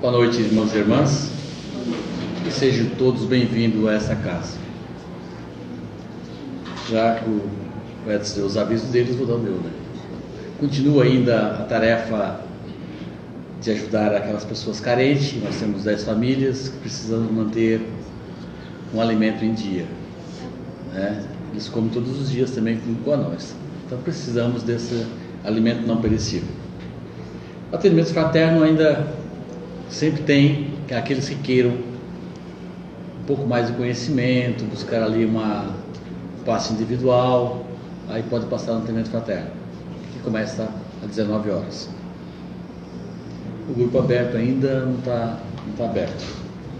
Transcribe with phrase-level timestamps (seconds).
[0.00, 1.30] Boa noite, irmãos e irmãs.
[2.48, 4.56] E sejam todos bem-vindos a essa casa.
[6.88, 9.70] Já que o os avisos deles, vou dar o meu, né?
[10.58, 12.40] Continua ainda a tarefa
[13.60, 15.34] de ajudar aquelas pessoas carentes.
[15.42, 17.82] Nós temos 10 famílias que precisam manter
[18.94, 19.84] um alimento em dia.
[20.94, 21.22] Né?
[21.52, 23.54] Eles comem todos os dias também, com a nós.
[23.84, 25.04] Então precisamos desse
[25.44, 26.48] alimento não perecível.
[27.70, 29.19] Atendimento fraterno ainda
[29.90, 35.74] sempre tem aqueles que queiram um pouco mais de conhecimento, buscar ali uma
[36.44, 37.64] passe individual,
[38.08, 39.50] aí pode passar no atendimento fraterno,
[40.12, 40.68] que começa
[41.02, 41.88] às 19 horas.
[43.68, 46.24] O grupo aberto ainda não está não tá aberto,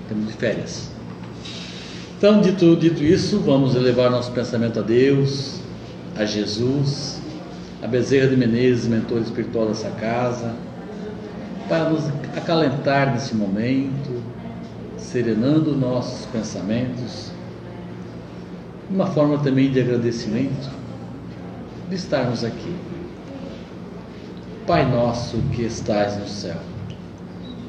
[0.08, 0.90] temos de férias.
[2.18, 5.60] Então, dito, dito isso, vamos elevar nosso pensamento a Deus,
[6.16, 7.20] a Jesus,
[7.82, 10.54] a Bezerra de Menezes, mentor espiritual dessa casa,
[11.70, 12.04] para nos
[12.36, 14.20] acalentar nesse momento,
[14.98, 17.30] serenando nossos pensamentos,
[18.90, 20.68] uma forma também de agradecimento
[21.88, 22.74] de estarmos aqui.
[24.66, 26.56] Pai nosso que estais no céu,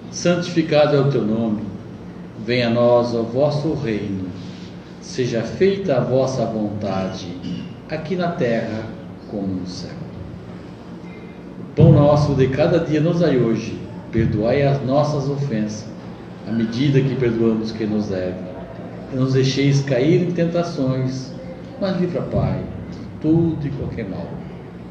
[0.10, 1.62] santificado é o teu nome,
[2.44, 4.30] venha a nós o vosso reino,
[5.00, 7.28] seja feita a vossa vontade,
[7.88, 8.84] aqui na terra
[9.30, 9.94] como no céu.
[11.60, 13.81] O pão nosso de cada dia nos dai hoje
[14.12, 15.86] Perdoai as nossas ofensas,
[16.46, 18.36] à medida que perdoamos quem nos deve.
[19.14, 21.32] E nos deixeis cair em tentações,
[21.80, 24.28] mas livra, Pai, de tudo e qualquer mal.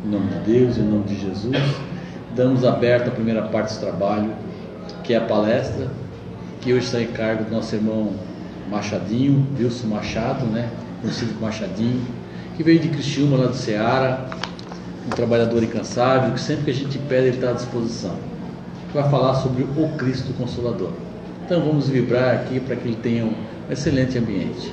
[0.02, 1.54] Em nome de Deus, em nome de Jesus,
[2.34, 4.32] damos aberta a primeira parte desse trabalho,
[5.04, 5.88] que é a palestra,
[6.62, 8.14] que hoje está em cargo do nosso irmão
[8.70, 10.70] Machadinho, Wilson Machado, né?
[11.02, 12.00] Conhecido Machadinho,
[12.56, 14.30] que veio de Criciúma, lá do Ceará,
[15.06, 18.29] um trabalhador incansável, que sempre que a gente pede, ele está à disposição
[18.90, 20.90] que vai falar sobre o Cristo Consolador.
[21.44, 23.34] Então vamos vibrar aqui para que ele tenha um
[23.70, 24.72] excelente ambiente.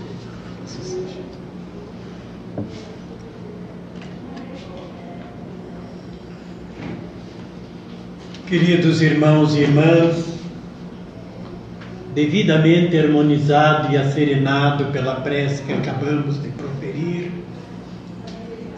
[8.47, 10.25] Queridos irmãos e irmãs,
[12.16, 17.31] devidamente harmonizado e acerenado pela prece que acabamos de proferir,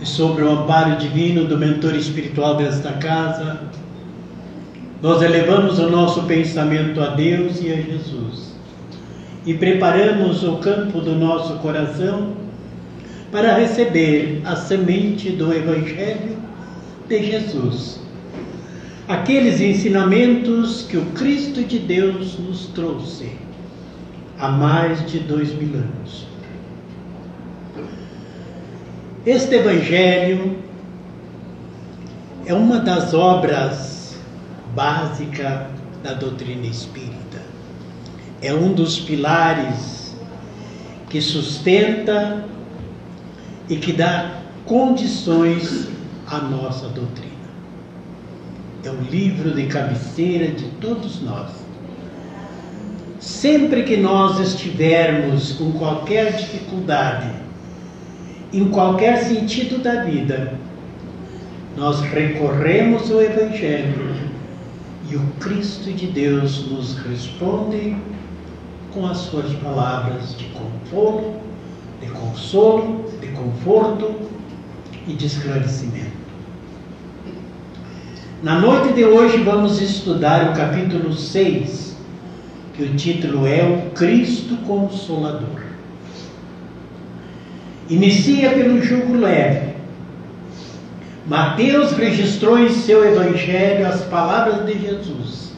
[0.02, 3.62] e sobre o amparo divino do mentor espiritual desta casa,
[5.02, 8.50] nós elevamos o nosso pensamento a Deus e a Jesus
[9.46, 12.34] e preparamos o campo do nosso coração
[13.32, 16.38] para receber a semente do Evangelho
[17.08, 18.00] de Jesus.
[19.08, 23.32] Aqueles ensinamentos que o Cristo de Deus nos trouxe
[24.38, 26.28] há mais de dois mil anos.
[29.26, 30.58] Este Evangelho
[32.46, 33.99] é uma das obras
[34.76, 35.68] básica
[36.04, 37.42] da doutrina espírita.
[38.42, 40.16] É um dos pilares
[41.10, 42.46] que sustenta
[43.68, 45.88] e que dá condições
[46.28, 47.30] à nossa doutrina.
[48.84, 51.50] É o livro de cabeceira de todos nós.
[53.20, 57.30] Sempre que nós estivermos com qualquer dificuldade,
[58.54, 60.54] em qualquer sentido da vida,
[61.76, 64.19] nós recorremos ao Evangelho
[65.10, 67.98] e o Cristo de Deus nos responde
[68.94, 71.40] com as suas palavras de conforto,
[72.00, 74.14] de consolo, de conforto
[75.08, 76.20] e de esclarecimento.
[78.44, 81.98] Na noite de hoje vamos estudar o capítulo 6,
[82.76, 85.64] que o título é O Cristo Consolador.
[87.90, 89.69] Inicia pelo jugo leve,
[91.30, 95.52] Mateus registrou em seu evangelho as palavras de Jesus,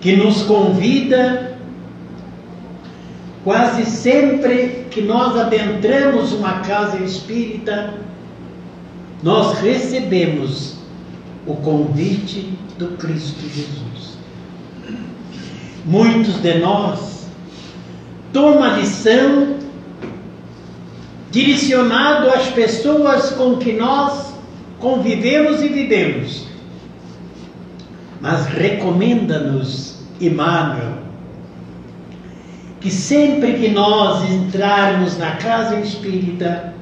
[0.00, 1.58] que nos convida
[3.44, 7.92] quase sempre que nós adentramos uma casa espírita,
[9.22, 10.76] nós recebemos
[11.46, 14.16] o convite do Cristo Jesus.
[15.84, 17.26] Muitos de nós
[18.32, 19.63] tomam a lição
[21.34, 24.32] direcionado às pessoas com que nós
[24.78, 26.46] convivemos e vivemos.
[28.20, 30.98] Mas recomenda-nos Emmanuel
[32.80, 36.72] que sempre que nós entrarmos na casa espírita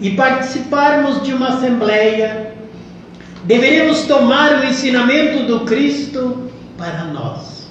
[0.00, 2.54] e participarmos de uma assembleia,
[3.42, 7.66] deveremos tomar o ensinamento do Cristo para nós.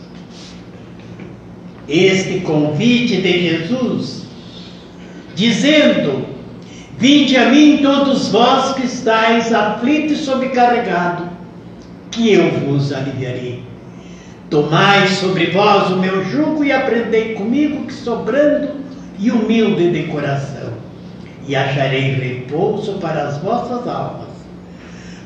[1.88, 4.27] Este convite de Jesus
[5.38, 6.26] dizendo:
[6.98, 11.28] Vinde a mim todos vós que estáis aflitos e sobrecarregados,
[12.12, 13.64] que eu vos aliviarei.
[14.50, 18.70] Tomai sobre vós o meu jugo e aprendei comigo, que sobrando
[19.20, 20.74] e humilde de coração,
[21.48, 24.28] e acharei repouso para as vossas almas.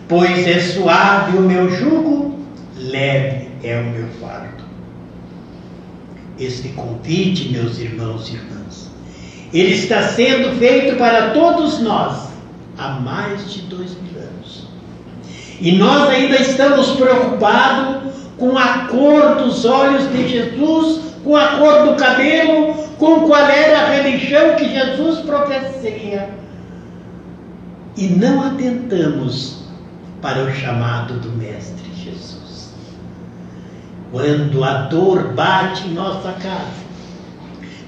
[0.10, 2.38] Pois é suave o meu jugo,
[2.78, 4.62] leve é o meu fardo.
[6.38, 8.91] Este convite, meus irmãos e irmãs,
[9.54, 12.30] ele está sendo feito para todos nós
[12.78, 14.68] há mais de dois mil anos.
[15.60, 21.86] E nós ainda estamos preocupados com a cor dos olhos de Jesus, com a cor
[21.86, 26.30] do cabelo, com qual era a religião que Jesus profecia.
[27.98, 29.66] E não atentamos
[30.22, 32.74] para o chamado do Mestre Jesus.
[34.12, 36.91] Quando a dor bate em nossa casa,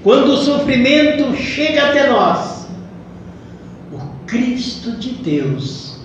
[0.04, 2.66] quando o sofrimento chega até nós,
[3.90, 5.98] o Cristo de Deus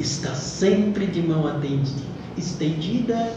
[0.00, 1.44] está sempre de mão
[2.38, 3.34] estendida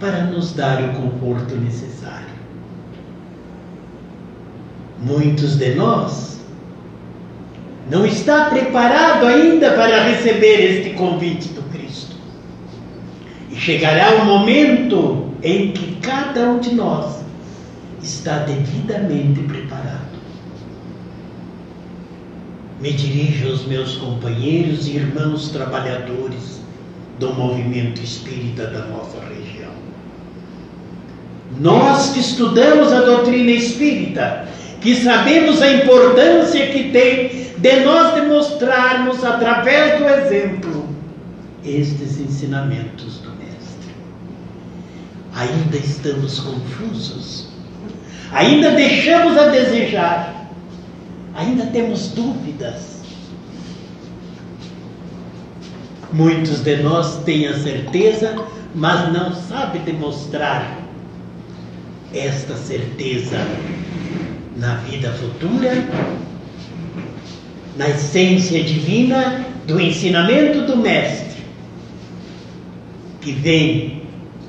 [0.00, 2.32] para nos dar o conforto necessário.
[5.02, 6.40] Muitos de nós
[7.90, 12.16] não está preparado ainda para receber este convite do Cristo.
[13.50, 17.23] E chegará o momento em que cada um de nós
[18.04, 20.14] está devidamente preparado.
[22.80, 26.60] Me dirijo aos meus companheiros e irmãos trabalhadores
[27.18, 29.72] do movimento espírita da nossa região.
[31.60, 34.48] Nós que estudamos a doutrina espírita,
[34.80, 40.88] que sabemos a importância que tem de nós demonstrarmos através do exemplo
[41.64, 43.94] estes ensinamentos do Mestre.
[45.34, 47.43] Ainda estamos confusos,
[48.32, 50.48] ainda deixamos a desejar,
[51.34, 52.94] ainda temos dúvidas.
[56.12, 58.36] Muitos de nós têm a certeza,
[58.74, 60.78] mas não sabem demonstrar
[62.12, 63.36] esta certeza
[64.56, 65.84] na vida futura,
[67.76, 71.42] na essência divina do ensinamento do Mestre,
[73.20, 74.02] que vem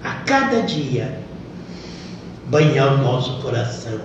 [0.03, 1.24] a cada dia
[2.49, 3.99] banhar o nosso coração.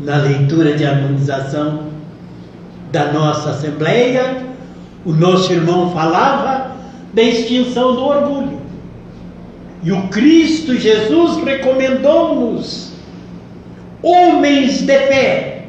[0.00, 1.88] Na leitura de harmonização
[2.92, 4.46] da nossa Assembleia,
[5.04, 6.76] o nosso irmão falava
[7.12, 8.58] da extinção do orgulho.
[9.82, 12.92] E o Cristo Jesus recomendou-nos
[14.02, 15.66] homens de fé,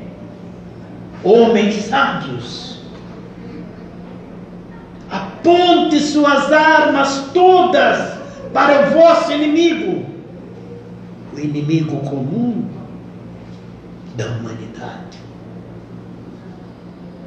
[1.23, 2.79] homens sábios.
[5.09, 8.19] Aponte suas armas todas
[8.53, 10.05] para o vosso inimigo,
[11.39, 12.65] o inimigo comum
[14.15, 15.17] da humanidade.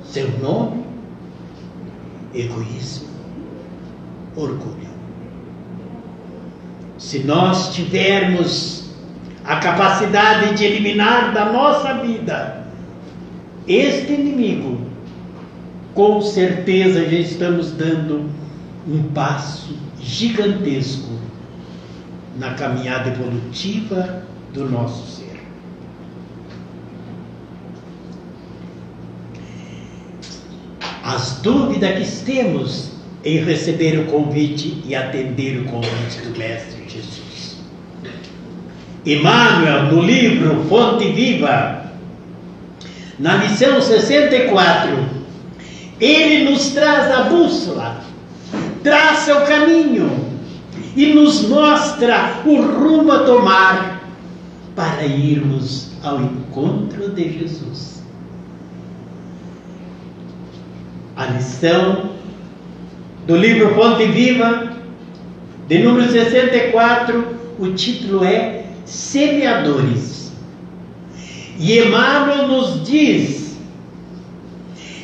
[0.05, 0.85] Seu nome:
[2.35, 3.09] egoísmo,
[4.37, 4.93] orgulho.
[6.99, 8.91] Se nós tivermos
[9.45, 12.65] a capacidade de eliminar da nossa vida
[13.67, 14.81] este inimigo,
[15.95, 18.31] com certeza já estamos dando
[18.87, 21.22] um passo gigantesco
[22.43, 25.41] na caminhada evolutiva do nosso ser.
[31.05, 32.91] As dúvidas que temos
[33.25, 37.59] em receber o convite e atender o convite do Mestre Jesus.
[39.07, 41.93] Emmanuel, no livro Fonte Viva,
[43.21, 45.09] na lição 64,
[46.01, 48.01] ele nos traz a bússola,
[48.83, 50.22] traça o caminho
[50.97, 54.03] e nos mostra o rumo a tomar
[54.77, 58.03] para irmos ao encontro de Jesus.
[61.17, 62.11] A lição
[63.27, 64.73] do livro Fonte Viva,
[65.69, 67.27] de número 64,
[67.59, 70.33] o título é Semeadores.
[71.59, 73.57] E Emmanuel nos diz: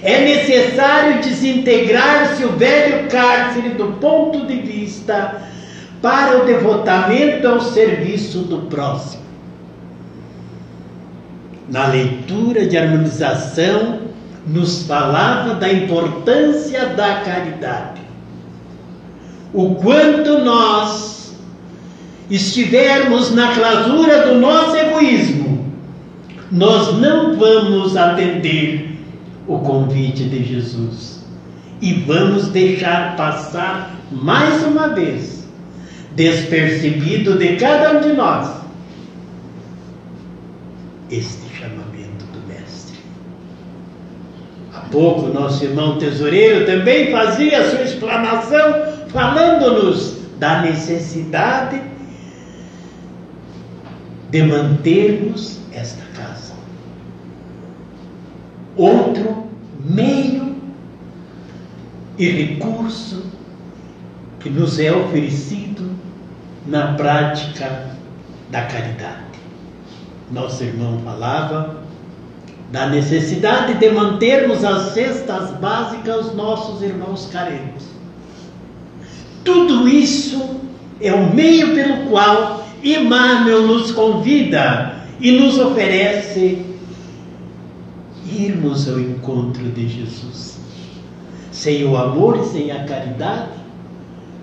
[0.02, 5.47] é necessário desintegrar-se o velho cárcere do ponto de vista
[6.00, 9.22] para o devotamento ao serviço do próximo.
[11.68, 14.00] Na leitura de harmonização,
[14.46, 17.98] nos falava da importância da caridade
[19.52, 21.34] o quanto nós
[22.30, 25.66] estivermos na clasura do nosso egoísmo,
[26.50, 28.98] nós não vamos atender
[29.46, 31.24] o convite de Jesus
[31.80, 35.37] e vamos deixar passar mais uma vez,
[36.18, 38.50] despercebido de cada um de nós,
[41.08, 42.98] este chamamento do Mestre.
[44.74, 51.80] Há pouco, nosso irmão tesoureiro também fazia sua explanação falando-nos da necessidade
[54.30, 56.54] de mantermos esta casa.
[58.76, 59.46] Outro
[59.84, 60.56] meio
[62.18, 63.24] e recurso
[64.40, 65.67] que nos é oferecido
[66.68, 67.86] na prática
[68.50, 69.28] da caridade.
[70.30, 71.78] Nosso irmão falava
[72.70, 77.88] da necessidade de mantermos as cestas básicas aos nossos irmãos carentes.
[79.42, 80.60] Tudo isso
[81.00, 86.62] é o meio pelo qual Emmanuel nos convida e nos oferece
[88.30, 90.58] irmos ao encontro de Jesus.
[91.50, 93.48] Sem o amor e sem a caridade,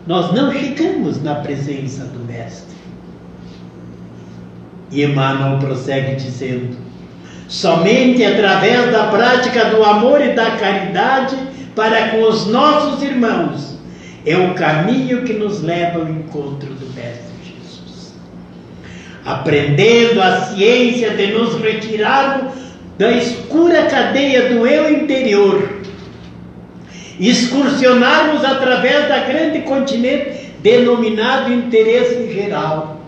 [0.07, 2.75] nós não chegamos na presença do Mestre.
[4.91, 6.77] E Emmanuel prossegue dizendo:
[7.47, 11.35] somente através da prática do amor e da caridade
[11.75, 13.77] para com os nossos irmãos
[14.25, 17.25] é o caminho que nos leva ao encontro do Mestre
[19.25, 22.53] aprendendo a ciência de nos retirarmos
[22.97, 25.74] da escura cadeia do eu interior,
[27.19, 32.99] excursionarmos através da grande continente denominado interesse geral,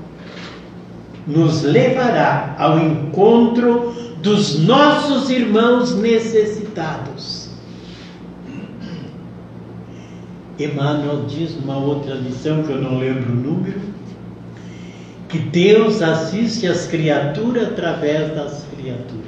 [1.26, 7.50] nos levará ao encontro dos nossos irmãos necessitados.
[10.60, 13.80] Emmanuel diz numa outra lição que eu não lembro o número,
[15.30, 19.26] que Deus assiste as criaturas através das criaturas.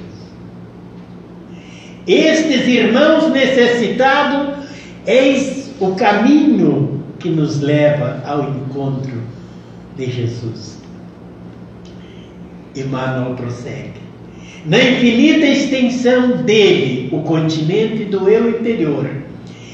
[2.08, 4.69] Estes irmãos necessitados,
[5.10, 9.22] eis o caminho que nos leva ao encontro
[9.98, 10.78] de Jesus.
[12.76, 14.00] Emmanuel prossegue.
[14.66, 19.10] Na infinita extensão dele, o continente do eu interior,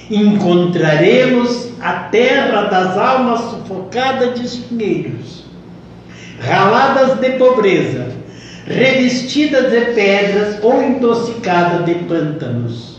[0.10, 5.46] encontraremos a terra das almas sufocadas de espinheiros
[6.39, 8.08] raladas de pobreza,
[8.68, 12.94] revestidas de pedras ou intoxicadas de pântanos,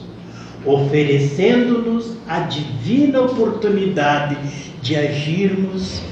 [0.66, 4.36] oferecendo-nos a divina oportunidade
[4.82, 6.02] de agirmos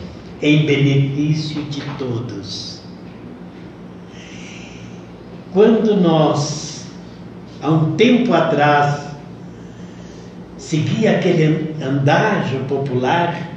[0.41, 2.81] em benefício de todos.
[5.53, 6.87] Quando nós,
[7.61, 9.09] há um tempo atrás,
[10.57, 13.51] seguia aquele andágio popular,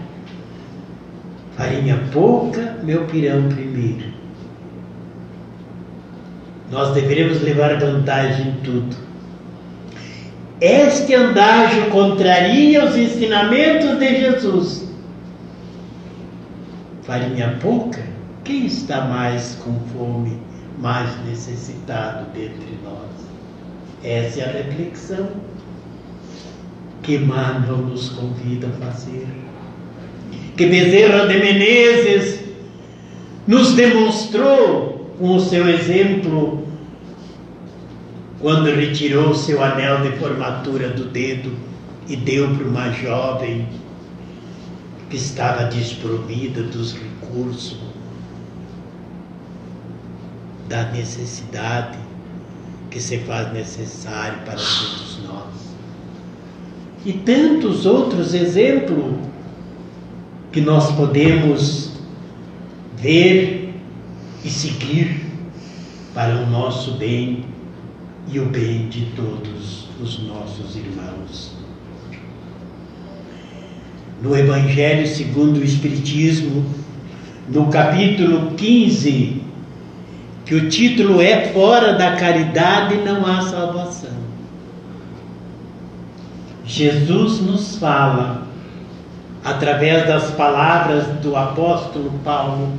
[1.55, 4.17] farinha pouca, meu pirão primeiro.
[6.71, 9.06] Nós deveremos levar vantagem em tudo.
[10.59, 14.87] Este andágio contraria os ensinamentos de Jesus.
[17.03, 18.01] Farinha pouca?
[18.43, 20.39] Quem está mais com fome,
[20.79, 23.27] mais necessitado dentre nós?
[24.03, 25.29] Essa é a reflexão
[27.03, 29.27] que Emmanuel nos convida a fazer
[30.57, 32.39] que Bezerra de Menezes
[33.45, 36.66] nos demonstrou com o seu exemplo
[38.39, 41.51] quando retirou seu anel de formatura do dedo
[42.07, 43.67] e deu para uma jovem
[45.09, 47.79] que estava desprovida dos recursos,
[50.69, 51.97] da necessidade
[52.91, 55.75] que se faz necessário para todos nós.
[57.05, 59.15] E tantos outros exemplos
[60.51, 61.91] que nós podemos
[62.97, 63.73] ver
[64.43, 65.25] e seguir
[66.13, 67.45] para o nosso bem
[68.29, 71.53] e o bem de todos os nossos irmãos.
[74.21, 76.65] No Evangelho segundo o Espiritismo,
[77.47, 79.41] no capítulo 15,
[80.45, 84.17] que o título é Fora da caridade não há salvação.
[86.65, 88.45] Jesus nos fala
[89.43, 92.73] através das palavras do apóstolo Paulo,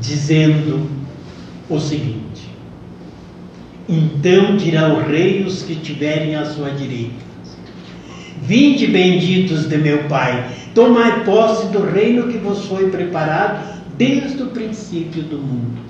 [0.00, 0.88] dizendo
[1.68, 2.48] o seguinte:
[3.88, 7.24] Então dirá o rei os que tiverem à sua direita:
[8.42, 14.48] Vinde benditos de meu Pai, tomai posse do reino que vos foi preparado desde o
[14.48, 15.88] princípio do mundo.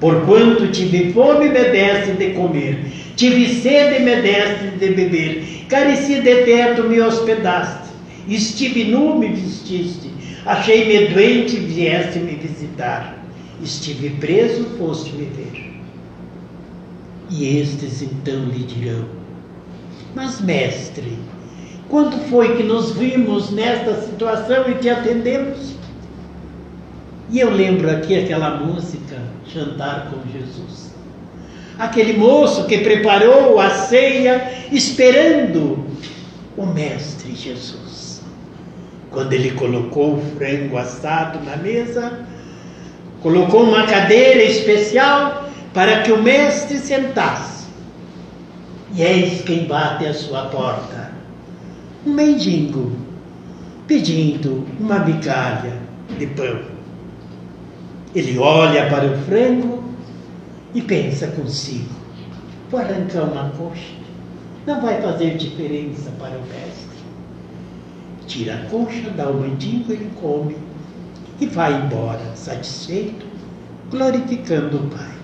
[0.00, 6.44] Porquanto tive fome, me deste de comer, tive sede, me deste de beber, Careci de
[6.44, 7.88] teto, me hospedaste.
[8.28, 10.10] Estive nu, me vestiste.
[10.44, 13.24] Achei-me doente, vieste me visitar.
[13.62, 15.61] Estive preso, foste me ver.
[17.30, 19.04] E estes então lhe dirão:
[20.14, 21.18] Mas, mestre,
[21.88, 25.74] quando foi que nos vimos nesta situação e te atendemos?
[27.30, 30.92] E eu lembro aqui aquela música, Jantar com Jesus
[31.78, 35.84] aquele moço que preparou a ceia esperando
[36.56, 38.22] o Mestre Jesus.
[39.10, 42.20] Quando ele colocou o frango assado na mesa,
[43.20, 45.41] colocou uma cadeira especial
[45.72, 47.66] para que o mestre sentasse.
[48.94, 51.12] E eis quem bate à sua porta:
[52.06, 52.92] um mendigo
[53.86, 55.78] pedindo uma migalha
[56.18, 56.60] de pão.
[58.14, 59.84] Ele olha para o frango
[60.74, 61.94] e pensa consigo:
[62.70, 63.94] vou arrancar uma coxa,
[64.66, 66.92] não vai fazer diferença para o mestre
[68.32, 70.56] tira a coxa, dá o mendigo, ele come
[71.40, 73.26] e vai embora, satisfeito,
[73.90, 75.21] glorificando o Pai.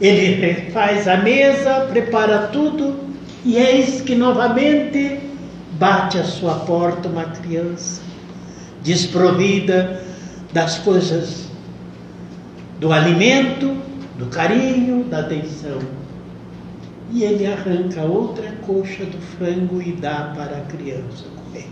[0.00, 2.98] Ele faz a mesa, prepara tudo,
[3.44, 5.20] e eis que novamente
[5.72, 8.00] bate à sua porta uma criança,
[8.82, 10.02] desprovida
[10.52, 11.48] das coisas
[12.78, 13.76] do alimento,
[14.16, 15.78] do carinho, da atenção
[17.10, 21.68] e ele arranca outra coxa do frango e dá para a criança comer.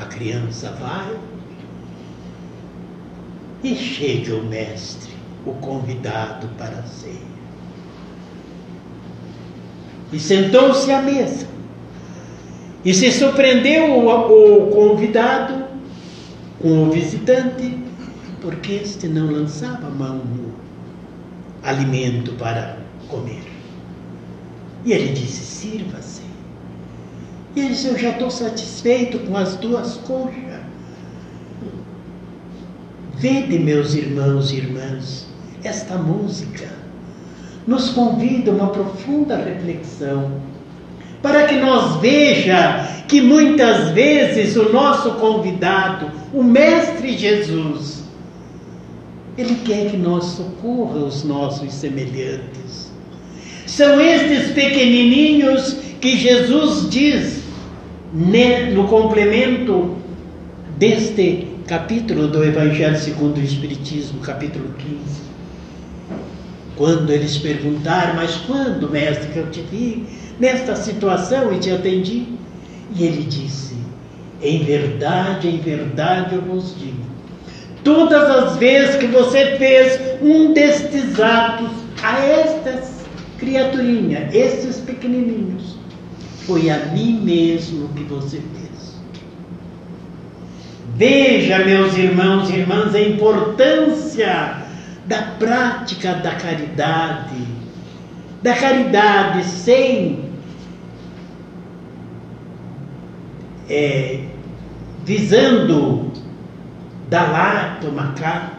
[0.00, 1.16] A criança vai
[3.62, 5.12] e chega o mestre,
[5.46, 7.32] o convidado para a ceia.
[10.12, 11.46] E sentou-se à mesa.
[12.84, 15.64] E se surpreendeu o, o convidado
[16.60, 17.78] com o visitante,
[18.40, 20.52] porque este não lançava mão no
[21.62, 23.42] alimento para comer.
[24.84, 26.22] E ele disse: sirva-se.
[27.54, 30.62] E ele disse: Eu já estou satisfeito com as duas coxas.
[33.16, 35.21] Vede, meus irmãos e irmãs,
[35.64, 36.68] esta música
[37.66, 40.40] nos convida a uma profunda reflexão,
[41.22, 48.02] para que nós veja que muitas vezes o nosso convidado, o Mestre Jesus,
[49.38, 52.90] ele quer que nós socorra os nossos semelhantes.
[53.66, 57.42] São estes pequenininhos que Jesus diz
[58.12, 59.96] né, no complemento
[60.76, 65.31] deste capítulo do Evangelho segundo o Espiritismo, capítulo 15.
[66.82, 70.04] Quando eles perguntaram, mas quando, mestre, que eu te vi
[70.40, 72.26] nesta situação e te atendi?
[72.96, 73.76] E ele disse:
[74.42, 77.04] Em verdade, em verdade eu vos digo,
[77.84, 81.70] todas as vezes que você fez um destes atos
[82.02, 83.04] a estas
[83.38, 85.76] criaturinha, esses pequenininhos,
[86.48, 89.00] foi a mim mesmo que você fez.
[90.96, 94.61] Veja, meus irmãos e irmãs, a importância
[95.06, 97.46] da prática da caridade,
[98.42, 100.30] da caridade sem
[103.68, 104.20] é,
[105.04, 106.12] visando
[107.08, 108.52] dar lá, tomar cá.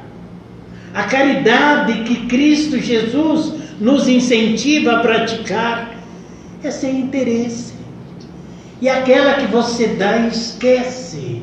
[0.94, 5.96] A caridade que Cristo Jesus nos incentiva a praticar
[6.64, 7.74] é sem interesse.
[8.82, 11.42] E aquela que você dá, esquece.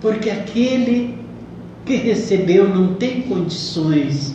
[0.00, 1.21] Porque aquele
[1.84, 4.34] que recebeu não tem condições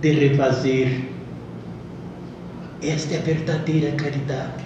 [0.00, 1.08] de refazer.
[2.82, 4.64] Esta é a verdadeira caridade.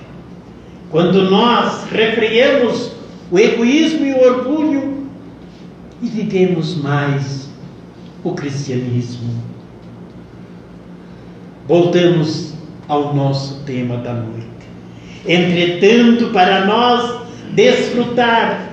[0.91, 2.93] Quando nós refreamos
[3.31, 5.07] o egoísmo e o orgulho
[6.03, 7.49] e vivemos mais
[8.25, 9.31] o cristianismo.
[11.67, 12.55] Voltamos
[12.89, 14.47] ao nosso tema da noite.
[15.27, 17.23] Entretanto, para nós
[17.53, 18.68] desfrutar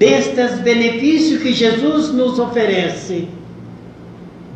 [0.00, 3.28] destes benefícios que Jesus nos oferece,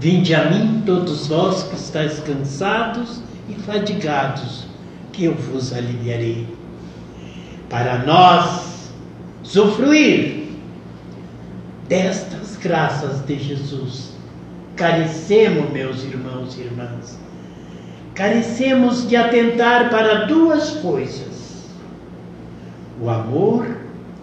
[0.00, 4.66] vinde a mim todos vós que estáis cansados e fadigados,
[5.12, 6.48] que eu vos aliviarei.
[7.68, 8.90] Para nós
[9.42, 10.48] sofrer
[11.90, 14.14] destas graças de Jesus,
[14.76, 17.18] carecemos, meus irmãos e irmãs,
[18.14, 21.66] carecemos de atentar para duas coisas:
[22.98, 23.76] o amor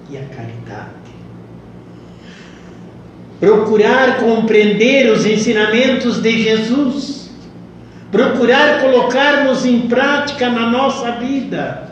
[0.10, 1.01] e a caridade.
[3.42, 7.30] Procurar compreender os ensinamentos de Jesus,
[8.10, 11.92] procurar colocarmos em prática na nossa vida.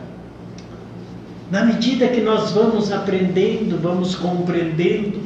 [1.50, 5.20] Na medida que nós vamos aprendendo, vamos compreendendo,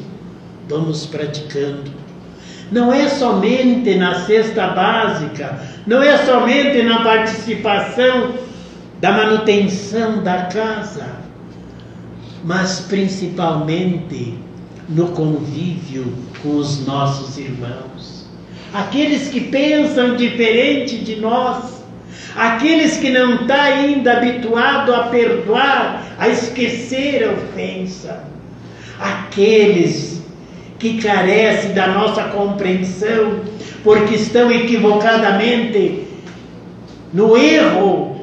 [0.68, 2.04] vamos praticando
[2.70, 8.34] não é somente na cesta básica, não é somente na participação
[9.00, 11.06] da manutenção da casa,
[12.42, 14.38] mas principalmente
[14.88, 18.26] no convívio com os nossos irmãos.
[18.72, 21.82] Aqueles que pensam diferente de nós,
[22.34, 28.24] aqueles que não estão tá ainda habituado a perdoar, a esquecer a ofensa,
[28.98, 30.22] aqueles
[30.78, 33.40] que carece da nossa compreensão,
[33.82, 36.04] porque estão equivocadamente
[37.12, 38.20] no erro.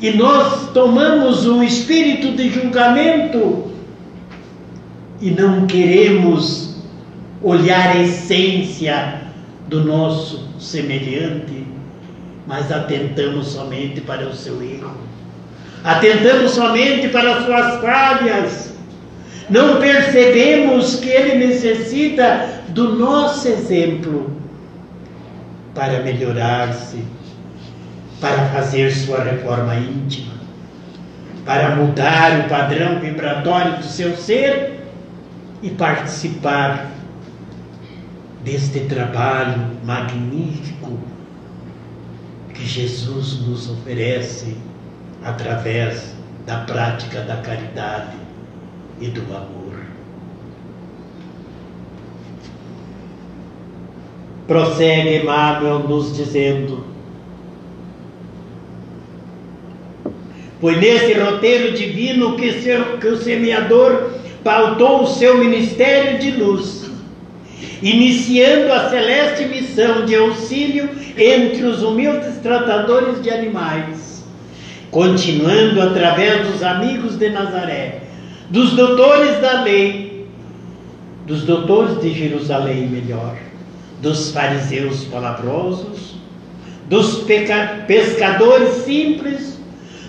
[0.00, 3.68] E nós tomamos um espírito de julgamento
[5.20, 6.76] e não queremos
[7.42, 9.22] olhar a essência
[9.68, 11.66] do nosso semelhante,
[12.46, 14.96] mas atentamos somente para o seu erro,
[15.84, 18.74] atentamos somente para as suas falhas,
[19.50, 24.30] não percebemos que ele necessita do nosso exemplo
[25.74, 27.02] para melhorar-se,
[28.20, 30.34] para fazer sua reforma íntima,
[31.44, 34.77] para mudar o padrão vibratório do seu ser
[35.62, 36.92] e participar
[38.44, 40.98] deste trabalho magnífico
[42.54, 44.56] que Jesus nos oferece
[45.24, 46.14] através
[46.46, 48.16] da prática da caridade
[49.00, 49.58] e do amor.
[54.46, 56.84] Prossegue Emmanuel nos dizendo:
[60.60, 64.10] Foi nesse roteiro divino que, seu, que o semeador
[64.42, 66.90] pautou o seu ministério de luz,
[67.82, 74.24] iniciando a celeste missão de auxílio entre os humildes tratadores de animais,
[74.90, 78.02] continuando através dos amigos de Nazaré,
[78.48, 80.26] dos doutores da lei,
[81.26, 83.36] dos doutores de Jerusalém, melhor,
[84.00, 86.16] dos fariseus palavrosos,
[86.88, 87.22] dos
[87.86, 89.58] pescadores simples,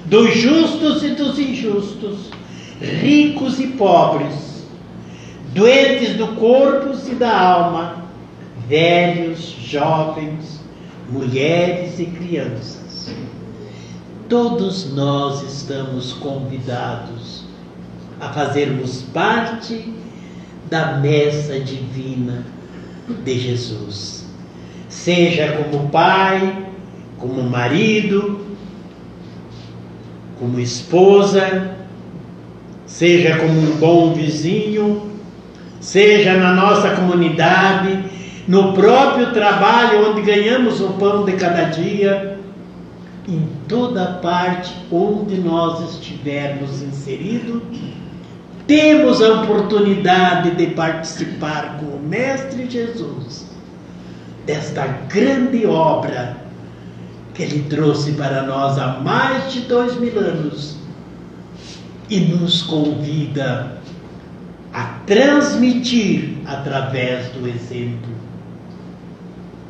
[0.06, 2.32] dos justos e dos injustos,
[2.82, 4.66] ricos e pobres,
[5.54, 8.06] doentes do corpo e da alma,
[8.68, 10.60] velhos, jovens,
[11.10, 13.14] mulheres e crianças.
[14.30, 17.44] Todos nós estamos convidados
[18.20, 19.94] a fazermos parte
[20.70, 22.46] da messa divina
[23.24, 24.26] de Jesus,
[24.88, 26.68] seja como pai,
[27.18, 28.46] como marido,
[30.38, 31.79] como esposa,
[33.00, 35.10] seja como um bom vizinho,
[35.80, 37.98] seja na nossa comunidade,
[38.46, 42.38] no próprio trabalho onde ganhamos o pão de cada dia,
[43.26, 47.62] em toda parte onde nós estivermos inseridos,
[48.68, 53.50] temos a oportunidade de participar com o Mestre Jesus
[54.46, 56.36] desta grande obra
[57.34, 60.80] que Ele trouxe para nós há mais de dois mil anos
[62.10, 63.80] e nos convida
[64.74, 68.14] a transmitir através do exemplo.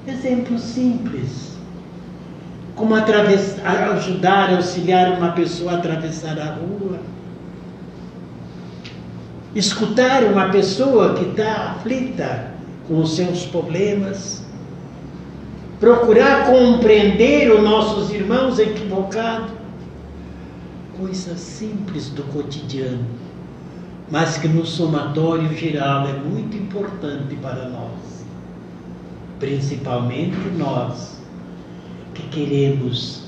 [0.08, 1.58] Exemplo simples.
[2.76, 7.00] Como ajudar, auxiliar uma pessoa a atravessar a rua.
[9.54, 12.52] Escutar uma pessoa que está aflita
[12.88, 14.40] com os seus problemas
[15.80, 19.59] procurar compreender os nossos irmãos equivocados.
[21.00, 23.06] Coisas simples do cotidiano,
[24.12, 28.26] mas que no somatório geral é muito importante para nós,
[29.40, 31.18] principalmente nós
[32.14, 33.24] que queremos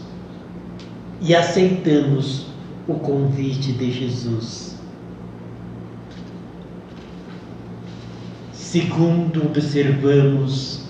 [1.22, 2.48] e aceitamos
[2.90, 4.76] o convite de Jesus.
[8.52, 10.82] Segundo observamos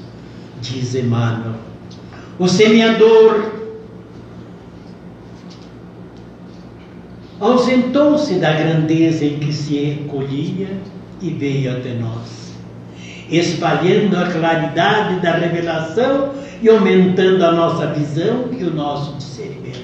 [0.61, 1.55] diz Emmanuel.
[2.39, 3.60] O semeador
[7.41, 10.69] ausentou-se da grandeza em que se recolhia
[11.21, 12.53] e veio até nós,
[13.29, 16.29] espalhando a claridade da revelação
[16.61, 19.81] e aumentando a nossa visão e o nosso discernimento.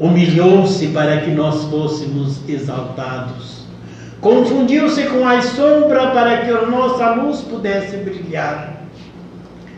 [0.00, 3.56] Humilhou-se para que nós fôssemos exaltados
[4.20, 8.82] Confundiu-se com a sombra para que a nossa luz pudesse brilhar.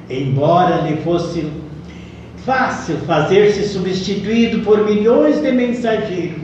[0.08, 1.50] Embora lhe fosse
[2.48, 6.40] fácil fazer-se substituído por milhões de mensageiros,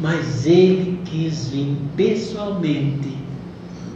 [0.00, 3.18] mas ele quis vir pessoalmente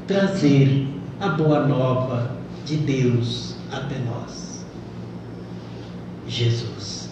[0.09, 0.85] trazer
[1.20, 2.33] a boa nova
[2.64, 4.66] de Deus até nós.
[6.27, 7.09] Jesus.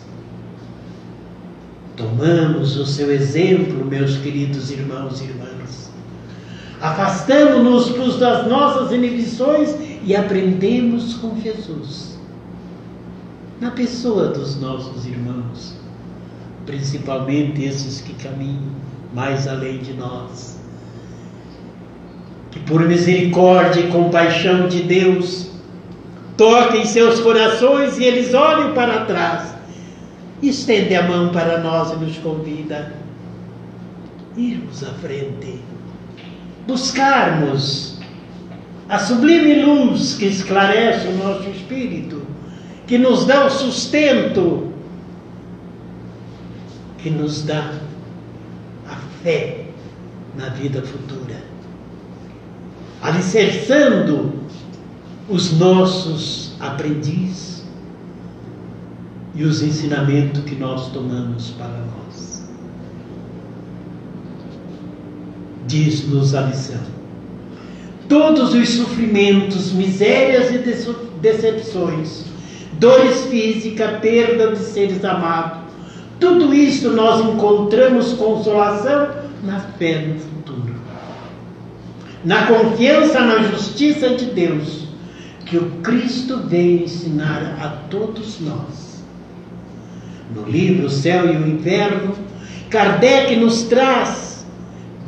[1.97, 5.57] Tomamos o seu exemplo, meus queridos irmãos e irmãs
[6.81, 12.16] afastamos-nos das nossas inibições e aprendemos com Jesus.
[13.61, 15.75] Na pessoa dos nossos irmãos,
[16.67, 18.75] principalmente esses que caminham
[19.15, 20.59] mais além de nós.
[22.51, 25.51] Que por misericórdia e compaixão de Deus,
[26.37, 29.55] toquem seus corações e eles olhem para trás.
[30.43, 32.93] Estende a mão para nós e nos convida.
[34.37, 35.61] Irmos à frente
[36.67, 37.97] buscarmos
[38.89, 42.16] a sublime luz que esclarece o nosso espírito,
[42.87, 44.73] que nos dá o sustento
[46.99, 47.73] que nos dá
[48.89, 49.67] a fé
[50.37, 51.41] na vida futura,
[53.01, 54.33] alicerçando
[55.29, 57.65] os nossos aprendizes
[59.37, 62.45] e os ensinamentos que nós tomamos para nós.
[65.69, 66.81] Diz-nos a lição:
[68.09, 70.59] todos os sofrimentos, misérias e
[71.21, 72.25] decepções,
[72.79, 75.59] dores físicas, perda de seres amados,
[76.19, 79.11] tudo isso nós encontramos consolação
[79.43, 80.75] na fé no futuro.
[82.25, 84.89] Na confiança na justiça de Deus,
[85.45, 89.05] que o Cristo veio ensinar a todos nós.
[90.35, 92.15] No livro O Céu e o Inferno,
[92.69, 94.45] Kardec nos traz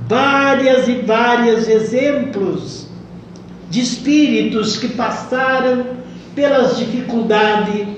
[0.06, 2.86] várias e vários exemplos
[3.68, 5.97] de espíritos que passaram
[6.38, 7.88] pelas dificuldades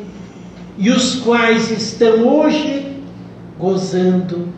[0.79, 2.97] e os quais estão hoje
[3.59, 4.49] gozando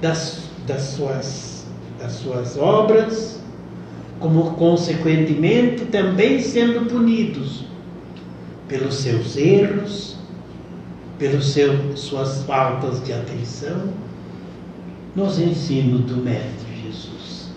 [0.00, 1.66] das, das, suas,
[1.98, 3.40] das suas obras,
[4.20, 7.64] como consequentemente também sendo punidos
[8.68, 10.16] pelos seus erros,
[11.18, 11.56] pelas
[11.96, 13.92] suas faltas de atenção,
[15.16, 17.48] nos ensinos do Mestre Jesus.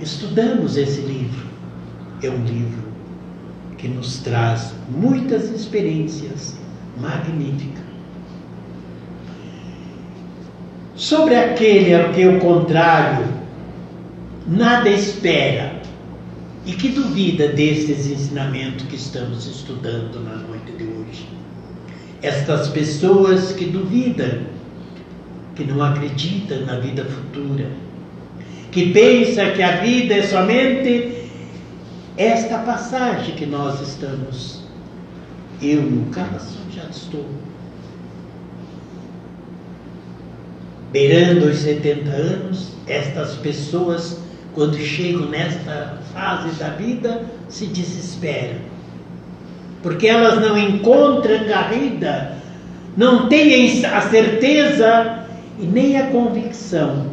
[0.00, 1.47] Estudamos esse livro,
[2.26, 2.88] é um livro
[3.76, 6.56] que nos traz muitas experiências
[7.00, 7.84] magníficas.
[10.96, 13.26] Sobre aquele ao que o contrário
[14.46, 15.80] nada espera
[16.66, 21.28] e que duvida destes ensinamentos que estamos estudando na noite de hoje.
[22.20, 24.40] Estas pessoas que duvidam,
[25.54, 27.66] que não acreditam na vida futura,
[28.72, 31.17] que pensam que a vida é somente
[32.18, 34.64] esta passagem que nós estamos.
[35.62, 37.24] Eu, no caso, já estou
[40.92, 42.72] beirando os 70 anos.
[42.88, 44.20] Estas pessoas,
[44.54, 48.58] quando chegam nesta fase da vida, se desesperam.
[49.82, 52.32] Porque elas não encontram garrida,
[52.96, 55.24] não têm a certeza
[55.60, 57.06] e nem a convicção.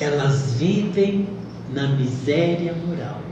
[0.00, 1.28] Elas vivem
[1.74, 3.27] na miséria moral.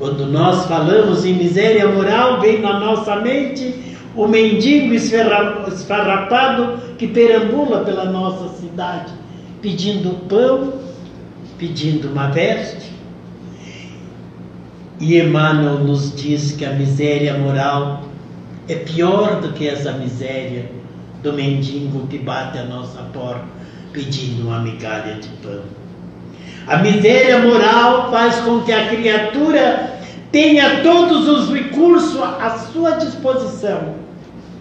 [0.00, 7.84] Quando nós falamos em miséria moral, vem na nossa mente o mendigo esfarrapado que perambula
[7.84, 9.12] pela nossa cidade,
[9.60, 10.72] pedindo pão,
[11.58, 12.90] pedindo uma veste.
[14.98, 18.04] E Emmanuel nos diz que a miséria moral
[18.70, 20.70] é pior do que essa miséria
[21.22, 23.44] do mendigo que bate a nossa porta
[23.92, 25.60] pedindo uma migalha de pão.
[26.70, 29.98] A miséria moral faz com que a criatura
[30.30, 33.96] tenha todos os recursos à sua disposição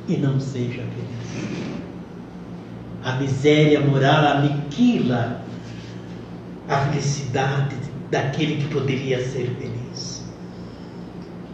[0.07, 1.83] e não seja feliz.
[3.03, 5.39] A miséria moral aniquila
[6.67, 7.75] a felicidade
[8.09, 10.25] daquele que poderia ser feliz,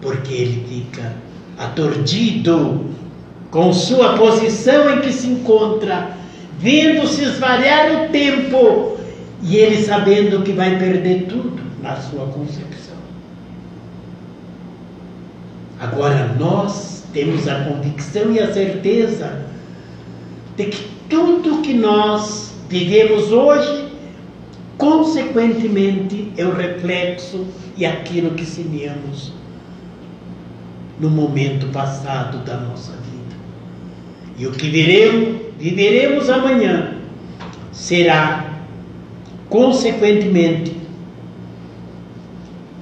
[0.02, 1.12] porque ele fica
[1.58, 2.92] atordido
[3.52, 6.16] com sua posição em que se encontra,
[6.58, 8.95] vendo se esvariar o tempo
[9.48, 12.96] e ele sabendo que vai perder tudo na sua concepção.
[15.80, 19.46] Agora nós temos a convicção e a certeza
[20.58, 23.86] de que tudo que nós vivemos hoje,
[24.80, 27.46] consequentemente, é o reflexo
[27.78, 29.32] e aquilo que semeamos
[31.00, 33.36] no momento passado da nossa vida.
[34.40, 36.96] E o que veremos, viveremos amanhã
[37.72, 38.55] será
[39.50, 40.76] Consequentemente,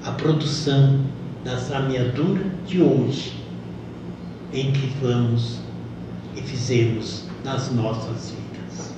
[0.05, 1.01] a produção
[1.43, 3.33] da semeadura de hoje,
[4.53, 5.59] em que vamos
[6.35, 8.93] e fizemos nas nossas vidas.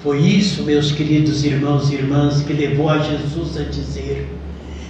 [0.00, 4.28] Foi isso, meus queridos irmãos e irmãs, que levou a Jesus a dizer: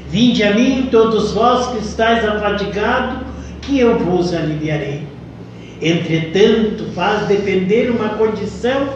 [0.08, 3.26] Vinde a mim, todos vós que estáis afadigados,
[3.60, 5.06] que eu vos aliviarei.
[5.82, 8.88] Entretanto, faz depender uma condição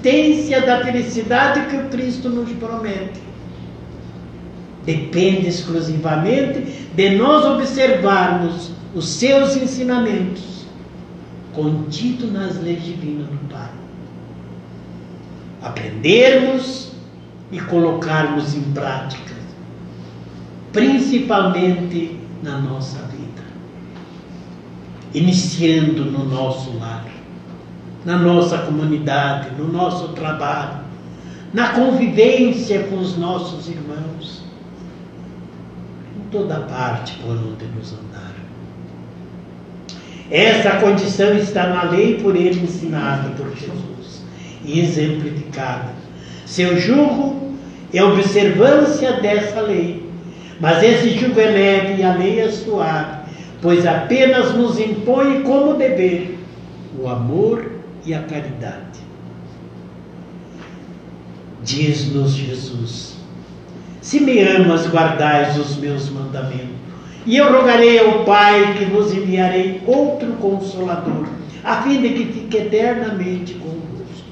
[0.00, 3.20] assistência da felicidade que o Cristo nos promete.
[4.84, 10.64] Depende exclusivamente de nós observarmos os seus ensinamentos
[11.52, 13.70] contidos nas leis divinas do Pai.
[15.62, 16.92] Aprendermos
[17.52, 19.34] e colocarmos em prática,
[20.72, 23.42] principalmente na nossa vida,
[25.12, 27.19] iniciando no nosso lar
[28.04, 30.80] na nossa comunidade, no nosso trabalho,
[31.52, 34.42] na convivência com os nossos irmãos,
[36.16, 38.34] em toda parte por onde nos andar.
[40.30, 44.22] Essa condição está na lei por ele ensinada por Jesus
[44.64, 45.90] e exemplificada.
[46.46, 47.54] Seu jugo
[47.92, 50.08] é observância dessa lei,
[50.60, 53.18] mas esse jugo é leve e a lei é suave,
[53.60, 56.38] pois apenas nos impõe como dever
[56.96, 57.69] o amor
[58.04, 59.00] e a caridade.
[61.62, 63.16] Diz-nos Jesus:
[64.00, 66.80] Se me amas, guardais os meus mandamentos.
[67.26, 71.28] E eu rogarei ao Pai que vos enviarei outro consolador,
[71.62, 74.24] a fim de que fique eternamente convosco,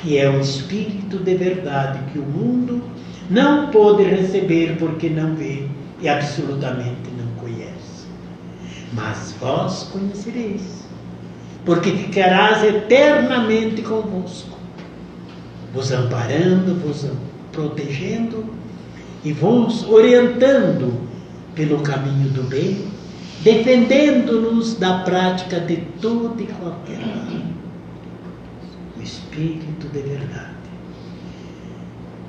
[0.00, 2.82] que é o Espírito de verdade que o mundo
[3.30, 5.64] não pôde receber porque não vê
[6.00, 8.06] e absolutamente não conhece.
[8.92, 10.81] Mas vós conhecereis,
[11.64, 14.58] porque ficarás eternamente convosco,
[15.72, 17.06] vos amparando, vos
[17.52, 18.44] protegendo
[19.24, 21.00] e vos orientando
[21.54, 22.84] pelo caminho do bem,
[23.42, 27.42] defendendo-nos da prática de todo e qualquer mal.
[28.98, 30.52] O Espírito de verdade.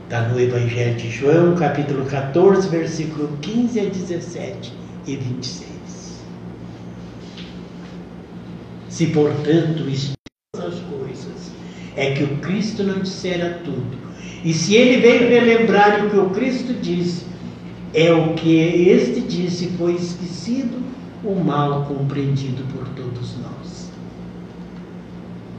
[0.03, 4.73] Está no Evangelho de João, capítulo 14, versículo 15 a 17
[5.07, 5.72] e 26.
[8.93, 9.83] Se, portanto,
[10.53, 11.51] todas as coisas
[11.95, 13.97] é que o Cristo não dissera tudo,
[14.45, 17.25] e se ele veio relembrar o que o Cristo disse,
[17.91, 20.77] é o que este disse foi esquecido,
[21.23, 23.89] o mal compreendido por todos nós.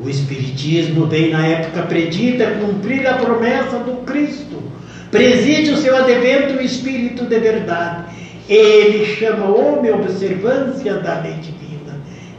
[0.01, 4.63] O Espiritismo vem na época predita cumprir a promessa do Cristo.
[5.11, 8.15] Preside o seu advento o Espírito de verdade.
[8.49, 11.64] Ele chama homem observância da lei divina,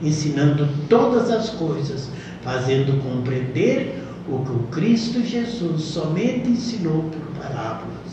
[0.05, 2.09] ensinando todas as coisas,
[2.43, 8.05] fazendo compreender o que o Cristo Jesus somente ensinou por parábolas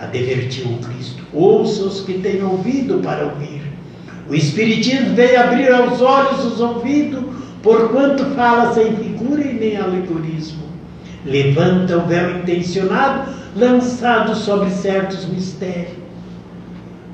[0.00, 1.22] advertiu o Cristo.
[1.32, 3.62] Ouça os que têm ouvido para ouvir.
[4.28, 7.22] O Espiritismo veio abrir aos olhos os ouvidos,
[7.62, 10.62] porquanto fala sem figura e nem alegorismo.
[11.24, 15.99] Levanta o véu intencionado, lançado sobre certos mistérios.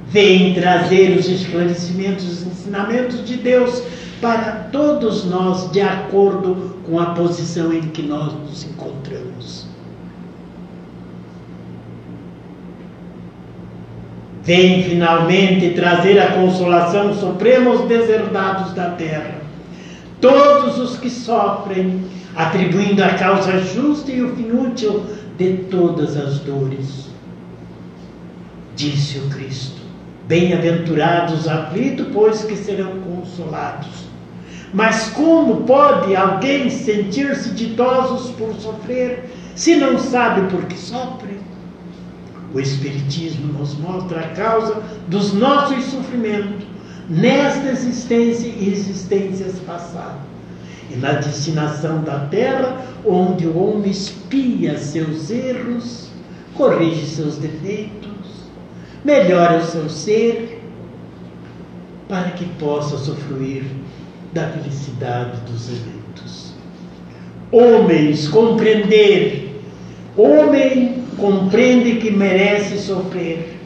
[0.09, 3.83] Vem trazer os esclarecimentos, os ensinamentos de Deus
[4.21, 9.67] para todos nós, de acordo com a posição em que nós nos encontramos.
[14.43, 19.41] Vem finalmente trazer a consolação suprema aos deserdados da terra.
[20.21, 25.05] Todos os que sofrem, atribuindo a causa justa e o fim útil
[25.37, 27.07] de todas as dores.
[28.77, 29.86] Disse o Cristo:
[30.27, 34.07] Bem-aventurados os aflitos, pois que serão consolados.
[34.75, 41.39] Mas como pode alguém sentir-se ditosos por sofrer, se não sabe por que sofre?
[42.53, 46.67] O Espiritismo nos mostra a causa dos nossos sofrimentos
[47.09, 50.27] nesta existência e existências passadas.
[50.91, 56.09] E na destinação da terra, onde o homem espia seus erros,
[56.55, 58.16] corrige seus defeitos,
[59.07, 60.61] melhora o seu ser,
[62.09, 63.63] para que possa usufruir
[64.33, 66.55] da felicidade dos eventos.
[67.53, 69.63] Homens, compreender,
[70.17, 73.57] homem compreende que merece sofrer,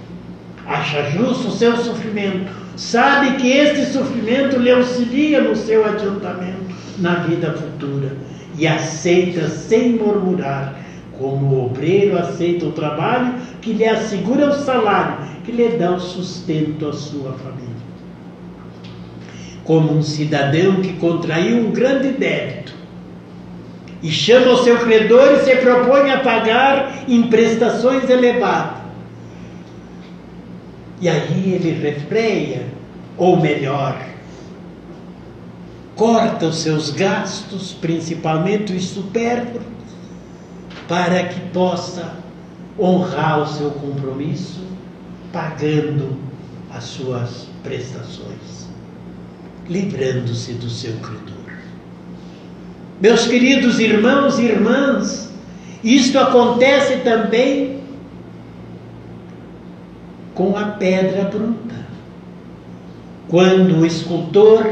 [0.67, 7.15] acha justo o seu sofrimento, sabe que este sofrimento lhe auxilia no seu adiantamento na
[7.15, 8.13] vida futura.
[8.59, 10.79] E aceita sem murmurar,
[11.19, 16.01] como o obreiro aceita o trabalho que lhe assegura o salário, que lhe dá o
[16.01, 17.71] sustento à sua família.
[19.65, 22.75] Como um cidadão que contraiu um grande débito
[24.03, 28.81] e chama o seu credor e se propõe a pagar em prestações elevadas.
[31.01, 32.67] E aí ele refreia,
[33.17, 33.97] ou melhor,
[35.97, 39.65] corta os seus gastos, principalmente os supérfluos,
[40.89, 42.15] para que possa
[42.79, 44.65] honrar o seu compromisso,
[45.33, 46.17] pagando
[46.71, 48.69] as suas prestações,
[49.69, 51.31] livrando-se do seu credor.
[53.01, 55.33] Meus queridos irmãos e irmãs,
[55.83, 57.81] isto acontece também
[60.35, 61.81] com a pedra bruta.
[63.29, 64.67] Quando o escultor,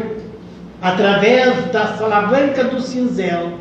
[0.83, 3.59] através da salavanca do cinzel,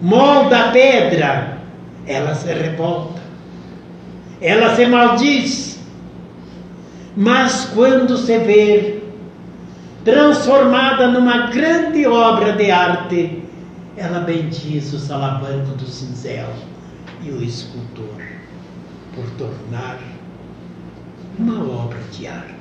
[0.00, 1.58] molda a pedra,
[2.06, 3.20] ela se revolta,
[4.40, 5.78] ela se maldiz.
[7.16, 9.02] Mas quando se vê
[10.04, 13.42] transformada numa grande obra de arte,
[13.96, 16.48] ela bendiz o salavanco do cinzel
[17.22, 18.22] e o escultor
[19.14, 19.98] por tornar
[21.38, 22.58] uma obra de arte.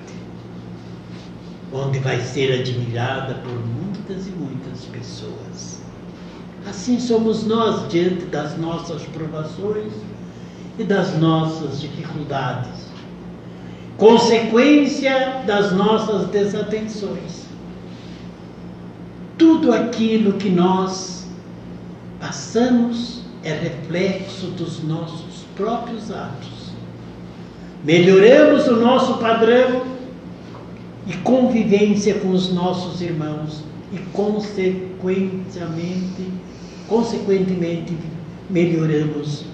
[1.71, 5.81] onde vai ser admirada por muitas e muitas pessoas.
[6.67, 9.91] Assim somos nós diante das nossas provações
[10.77, 12.87] e das nossas dificuldades,
[13.97, 17.47] consequência das nossas desatenções.
[19.37, 21.25] Tudo aquilo que nós
[22.19, 26.71] passamos é reflexo dos nossos próprios atos.
[27.83, 29.83] Melhoramos o nosso padrão
[31.07, 33.63] e convivência com os nossos irmãos
[33.93, 36.31] e consequentemente,
[36.87, 37.95] consequentemente
[38.49, 39.45] melhoramos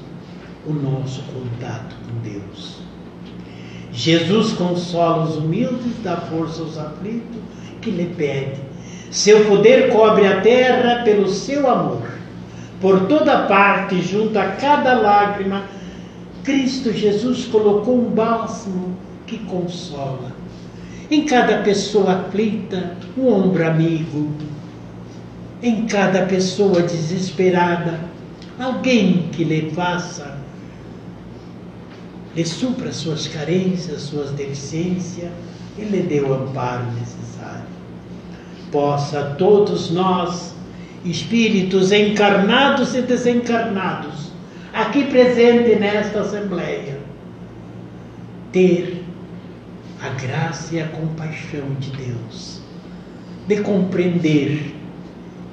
[0.65, 2.77] o nosso contato com Deus.
[3.91, 7.41] Jesus consola os humildes, dá força aos aflitos,
[7.81, 8.59] que lhe pede.
[9.11, 12.01] Seu poder cobre a terra pelo seu amor.
[12.81, 15.63] Por toda parte, junto a cada lágrima,
[16.43, 18.97] Cristo Jesus colocou um bálsamo
[19.27, 20.31] que consola.
[21.11, 24.31] Em cada pessoa aflita, um ombro amigo.
[25.61, 27.99] Em cada pessoa desesperada,
[28.59, 30.42] alguém que lhe faça
[32.35, 35.29] lhe supra suas carências, suas deficiências
[35.77, 37.65] e lhe dê o amparo necessário.
[38.71, 40.53] Possa todos nós,
[41.05, 44.31] espíritos encarnados e desencarnados,
[44.73, 46.97] aqui presente nesta Assembleia,
[48.51, 49.03] ter
[50.01, 52.61] a graça e a compaixão de Deus,
[53.47, 54.75] de compreender,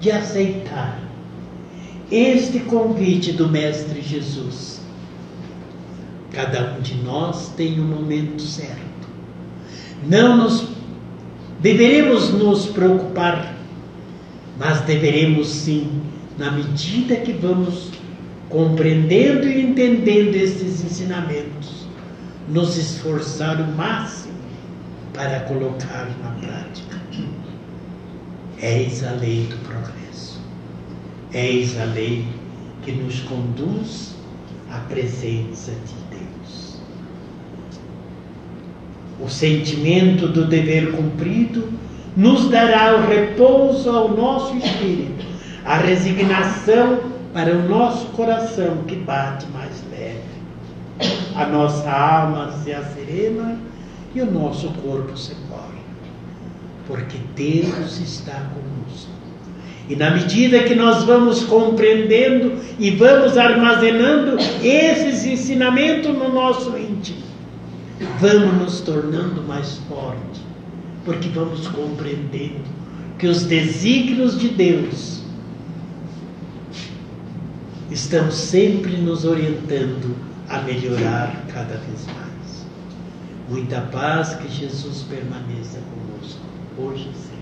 [0.00, 0.98] de aceitar
[2.10, 4.69] este convite do Mestre Jesus
[6.32, 8.78] Cada um de nós tem um momento certo.
[10.08, 10.68] Não nos
[11.60, 13.54] deveremos nos preocupar,
[14.58, 16.02] mas deveremos sim,
[16.38, 17.90] na medida que vamos
[18.48, 21.86] compreendendo e entendendo esses ensinamentos,
[22.48, 24.34] nos esforçar o máximo
[25.12, 27.00] para colocar na prática.
[28.62, 30.40] Eis a lei do progresso.
[31.32, 32.26] Eis a lei
[32.82, 34.14] que nos conduz
[34.70, 35.99] à presença de
[39.22, 41.68] O sentimento do dever cumprido
[42.16, 45.24] nos dará o repouso ao nosso espírito,
[45.64, 46.98] a resignação
[47.32, 50.20] para o nosso coração que bate mais leve.
[51.34, 53.58] A nossa alma se acerena
[54.14, 55.80] e o nosso corpo se corre,
[56.86, 59.10] porque Deus está conosco.
[59.88, 66.89] E na medida que nós vamos compreendendo e vamos armazenando esses ensinamentos no nosso íntimo,
[68.20, 70.42] vamos nos tornando mais fortes,
[71.06, 72.64] porque vamos compreendendo
[73.18, 75.22] que os desígnios de Deus
[77.90, 80.14] estão sempre nos orientando
[80.50, 82.66] a melhorar cada vez mais.
[83.48, 86.40] Muita paz, que Jesus permaneça conosco,
[86.78, 87.40] hoje e sempre.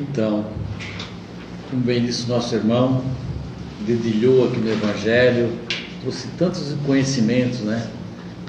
[0.00, 0.44] Então,
[1.80, 3.02] como bem disse nosso irmão,
[3.86, 5.50] dedilhou aqui no Evangelho,
[6.02, 7.88] trouxe tantos conhecimentos, né?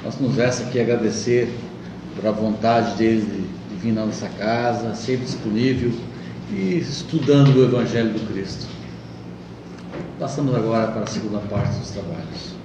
[0.03, 1.49] Nós nos resta aqui agradecer
[2.13, 5.93] por a vontade dele de, vir na nossa casa, sempre disponível
[6.51, 8.67] e estudando o Evangelho do Cristo.
[10.19, 12.55] Passamos agora para a segunda parte dos trabalhos.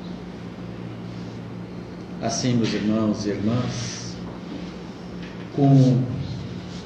[2.21, 4.17] Assim, meus irmãos e irmãs,
[5.55, 6.03] com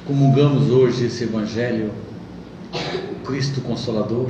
[0.05, 1.91] comungamos hoje esse Evangelho,
[3.31, 4.29] Cristo Consolador,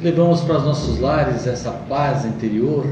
[0.00, 2.86] levamos para os nossos lares essa paz interior,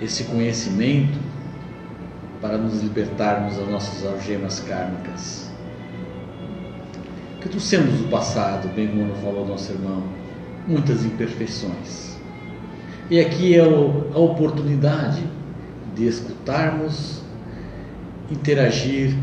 [0.00, 1.18] esse conhecimento
[2.40, 5.50] para nos libertarmos das nossas algemas kármicas.
[7.42, 10.02] Que trouxemos do passado, bem como falou nosso irmão,
[10.66, 12.16] muitas imperfeições.
[13.10, 15.22] E aqui é a oportunidade
[15.94, 17.22] de escutarmos,
[18.30, 19.14] interagir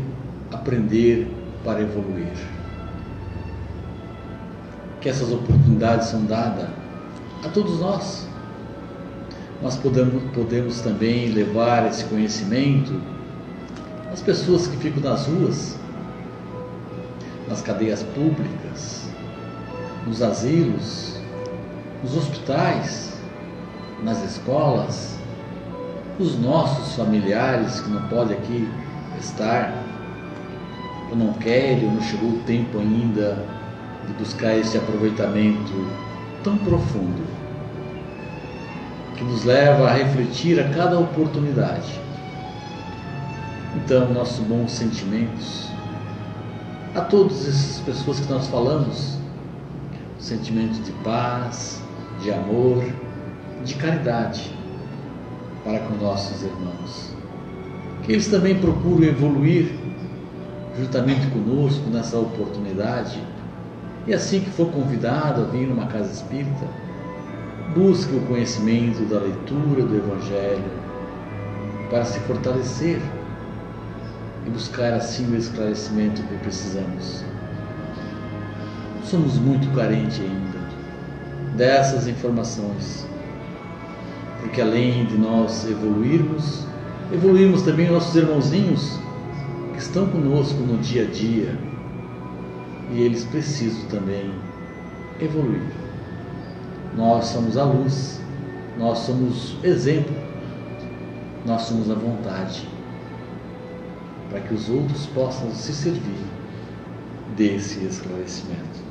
[0.52, 1.26] aprender
[1.64, 2.61] para evoluir.
[5.02, 6.68] Que essas oportunidades são dadas
[7.44, 8.28] a todos nós.
[9.60, 13.00] Nós podemos, podemos também levar esse conhecimento
[14.12, 15.76] às pessoas que ficam nas ruas,
[17.48, 19.08] nas cadeias públicas,
[20.06, 21.16] nos asilos,
[22.02, 23.12] nos hospitais,
[24.04, 25.18] nas escolas,
[26.18, 28.68] os nossos familiares que não podem aqui
[29.20, 29.72] estar
[31.10, 33.61] ou não quer, ou não chegou o tempo ainda
[34.06, 35.72] de buscar esse aproveitamento
[36.42, 37.22] tão profundo
[39.16, 42.00] que nos leva a refletir a cada oportunidade.
[43.76, 45.70] então nossos bons sentimentos
[46.94, 49.16] a todas essas pessoas que nós falamos,
[50.18, 51.82] sentimento de paz,
[52.20, 52.84] de amor,
[53.64, 54.52] de caridade
[55.64, 57.14] para com nossos irmãos.
[58.02, 59.72] Que eles também procuram evoluir
[60.76, 63.18] juntamente conosco nessa oportunidade.
[64.06, 66.66] E assim que for convidado a vir numa casa espírita,
[67.74, 70.82] busque o conhecimento da leitura do Evangelho
[71.88, 73.00] para se fortalecer
[74.44, 77.24] e buscar assim o esclarecimento que precisamos.
[79.04, 80.58] Somos muito carentes ainda
[81.56, 83.06] dessas informações,
[84.40, 86.66] porque além de nós evoluirmos,
[87.12, 88.98] evoluirmos também nossos irmãozinhos
[89.74, 91.56] que estão conosco no dia a dia
[92.92, 94.30] e eles precisam também
[95.20, 95.62] evoluir.
[96.96, 98.20] Nós somos a luz,
[98.78, 100.14] nós somos exemplo,
[101.46, 102.68] nós somos a vontade
[104.30, 106.24] para que os outros possam se servir
[107.36, 108.82] desse esclarecimento.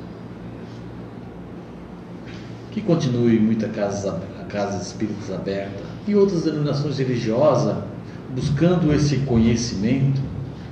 [2.72, 7.76] Que continue muita casa, casa de espíritos aberta e outras denominações religiosas
[8.34, 10.20] buscando esse conhecimento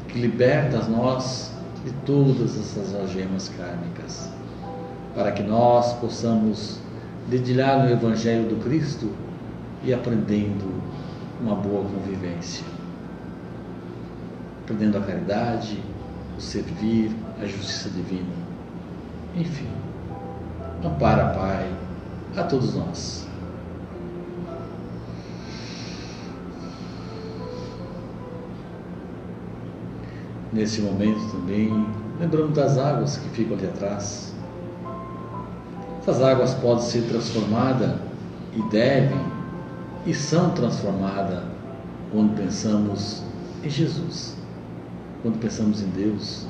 [0.09, 1.50] que liberta nós
[1.85, 4.31] de todas essas algemas kármicas,
[5.15, 6.79] para que nós possamos
[7.29, 9.11] dedilhar no Evangelho do Cristo
[9.83, 10.71] e aprendendo
[11.41, 12.65] uma boa convivência
[14.71, 15.83] aprendendo a caridade,
[16.39, 17.11] o servir,
[17.43, 18.33] a justiça divina.
[19.35, 19.69] Enfim,
[20.85, 21.69] ampara, Pai,
[22.37, 23.27] a todos nós.
[30.53, 31.87] Nesse momento também,
[32.19, 34.35] lembrando das águas que ficam ali atrás.
[36.01, 37.93] Essas águas podem ser transformadas
[38.55, 39.21] e devem
[40.07, 41.43] e são transformadas
[42.11, 43.23] quando pensamos
[43.63, 44.41] em Jesus
[45.23, 46.47] quando pensamos em Deus.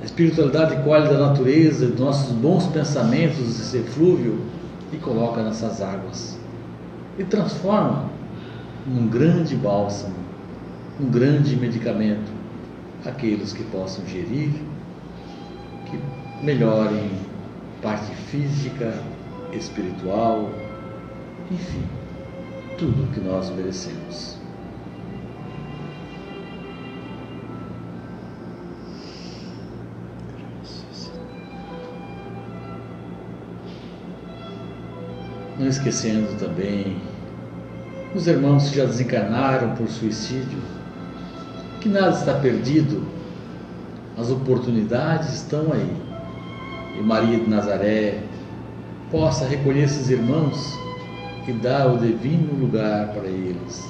[0.00, 4.40] A espiritualidade colhe da natureza, dos nossos bons pensamentos, esse eflúvio,
[4.92, 6.38] e coloca nessas águas.
[7.18, 8.10] E transforma
[8.86, 10.14] num grande bálsamo,
[11.00, 12.30] um grande medicamento,
[13.04, 14.50] aqueles que possam gerir,
[15.86, 17.10] que melhorem
[17.80, 18.94] parte física,
[19.52, 20.50] espiritual,
[21.50, 21.82] enfim,
[22.78, 24.42] tudo o que nós merecemos.
[35.62, 36.96] não esquecendo também
[38.14, 40.58] os irmãos que já desencarnaram por suicídio,
[41.82, 43.04] que nada está perdido,
[44.16, 45.96] as oportunidades estão aí.
[46.98, 48.22] E Maria de Nazaré
[49.10, 50.78] possa recolher esses irmãos
[51.48, 53.84] e dar o divino lugar para eles,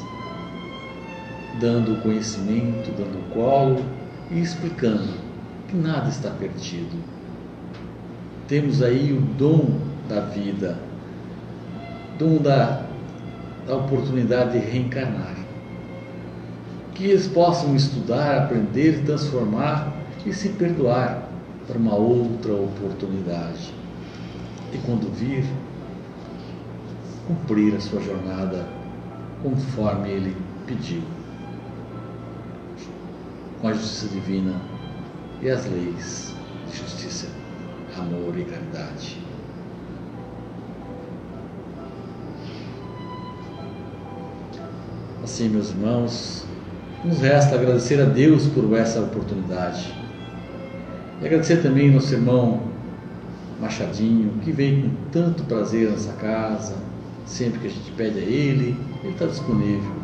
[1.61, 3.85] dando conhecimento, dando colo
[4.31, 5.13] e explicando
[5.69, 6.97] que nada está perdido.
[8.49, 9.79] Temos aí o dom
[10.09, 10.79] da vida
[12.19, 12.83] dom da,
[13.67, 15.42] da oportunidade de reencarnar.
[16.95, 19.93] Que eles possam estudar, aprender, transformar
[20.27, 21.29] e se perdoar
[21.67, 23.73] para uma outra oportunidade.
[24.73, 25.45] E quando vir,
[27.27, 28.67] cumprir a sua jornada
[29.43, 30.37] conforme ele
[30.67, 31.03] pediu,
[33.61, 34.61] com a justiça divina
[35.41, 36.35] e as leis
[36.71, 37.29] de justiça,
[37.97, 39.21] amor e caridade.
[45.23, 46.45] Assim, meus irmãos,
[47.05, 49.93] nos resta agradecer a Deus por essa oportunidade.
[51.21, 52.63] E agradecer também ao nosso irmão
[53.61, 56.75] Machadinho, que vem com tanto prazer nessa casa,
[57.27, 60.03] sempre que a gente pede a ele, ele está disponível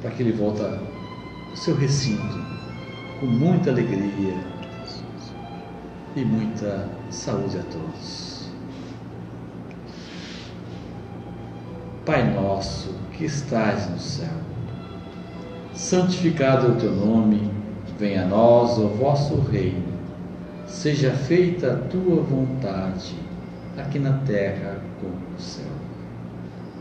[0.00, 2.38] para que ele volte ao seu recinto
[3.20, 4.34] com muita alegria
[6.14, 8.48] e muita saúde a todos.
[12.06, 14.48] Pai nosso, que estás no céu.
[15.78, 17.52] Santificado é o teu nome,
[18.00, 19.84] venha a nós o vosso reino.
[20.66, 23.14] Seja feita a tua vontade,
[23.76, 25.70] aqui na terra como no céu.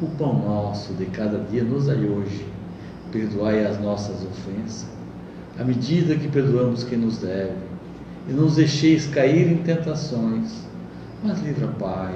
[0.02, 2.44] O pão nosso de cada dia nos dai hoje.
[3.12, 4.88] Perdoai as nossas ofensas,
[5.60, 7.54] à medida que perdoamos quem nos deve.
[8.28, 10.68] E não nos deixeis cair em tentações,
[11.24, 12.16] mas livra, Pai,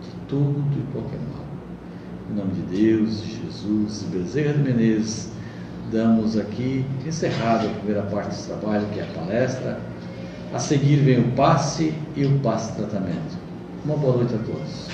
[0.00, 1.44] de tudo e qualquer mal
[2.30, 5.30] em nome de Deus, de Jesus e Bezerra de Menezes,
[5.90, 9.78] damos aqui, encerrada a primeira parte desse trabalho, que é a palestra.
[10.52, 13.36] A seguir vem o passe e o passe tratamento.
[13.84, 14.93] Uma boa noite a todos.